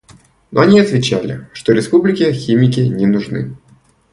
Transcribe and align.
Но 0.49 0.61
они 0.61 0.79
отвечали, 0.79 1.47
что 1.53 1.73
республике 1.73 2.33
химики 2.33 2.79
не 2.79 3.05
нужны. 3.05 3.55